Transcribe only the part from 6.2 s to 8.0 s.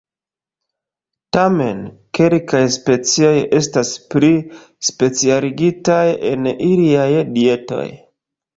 en iliaj dietoj.